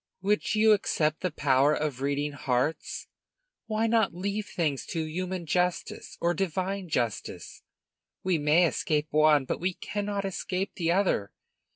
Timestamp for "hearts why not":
2.31-4.15